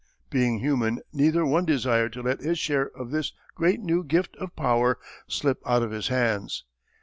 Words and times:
Being 0.31 0.57
human 0.61 1.01
neither 1.13 1.45
one 1.45 1.63
desired 1.63 2.11
to 2.13 2.23
let 2.23 2.39
his 2.41 2.57
share 2.57 2.89
of 2.97 3.11
this 3.11 3.33
great 3.53 3.81
new 3.81 4.03
gift 4.03 4.35
of 4.37 4.55
power 4.55 4.97
slip 5.27 5.61
out 5.63 5.83
of 5.83 5.91
his 5.91 6.07
hands. 6.07 6.65